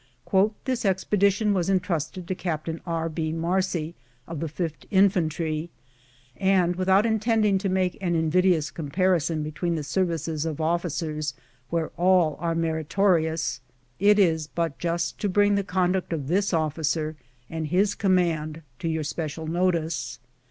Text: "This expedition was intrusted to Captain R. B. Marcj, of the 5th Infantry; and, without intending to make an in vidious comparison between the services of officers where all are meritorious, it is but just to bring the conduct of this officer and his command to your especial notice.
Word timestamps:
"This 0.65 0.83
expedition 0.83 1.53
was 1.53 1.69
intrusted 1.69 2.27
to 2.27 2.33
Captain 2.33 2.81
R. 2.87 3.07
B. 3.07 3.31
Marcj, 3.31 3.93
of 4.27 4.39
the 4.39 4.47
5th 4.47 4.87
Infantry; 4.89 5.69
and, 6.35 6.75
without 6.75 7.05
intending 7.05 7.59
to 7.59 7.69
make 7.69 8.01
an 8.01 8.15
in 8.15 8.31
vidious 8.31 8.71
comparison 8.73 9.43
between 9.43 9.75
the 9.75 9.83
services 9.83 10.43
of 10.43 10.59
officers 10.59 11.35
where 11.69 11.89
all 11.97 12.35
are 12.39 12.55
meritorious, 12.55 13.61
it 13.99 14.17
is 14.17 14.47
but 14.47 14.79
just 14.79 15.19
to 15.21 15.29
bring 15.29 15.53
the 15.53 15.63
conduct 15.63 16.11
of 16.13 16.27
this 16.27 16.51
officer 16.51 17.15
and 17.47 17.67
his 17.67 17.93
command 17.93 18.63
to 18.79 18.87
your 18.87 19.01
especial 19.01 19.45
notice. 19.45 20.17